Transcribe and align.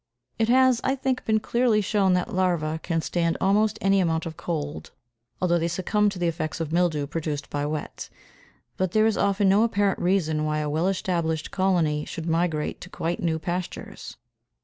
It 0.39 0.49
has, 0.49 0.81
I 0.83 0.95
think, 0.95 1.23
been 1.25 1.39
clearly 1.39 1.79
shown 1.79 2.13
that 2.15 2.29
larvæ 2.29 2.81
can 2.81 3.01
stand 3.01 3.37
almost 3.39 3.77
any 3.81 3.99
amount 3.99 4.25
of 4.25 4.35
cold, 4.35 4.89
although 5.39 5.59
they 5.59 5.67
succumb 5.67 6.09
to 6.09 6.17
the 6.17 6.25
effects 6.27 6.59
of 6.59 6.71
mildew 6.73 7.05
produced 7.05 7.51
by 7.51 7.67
wet, 7.67 8.09
but 8.77 8.93
there 8.93 9.05
is 9.05 9.15
often 9.15 9.47
no 9.47 9.61
apparent 9.61 9.99
reason 9.99 10.43
why 10.43 10.57
a 10.57 10.71
well 10.71 10.87
established 10.87 11.51
colony 11.51 12.03
should 12.05 12.25
migrate 12.25 12.81
to 12.81 12.89
quite 12.89 13.21
new 13.21 13.37
pastures. 13.37 14.17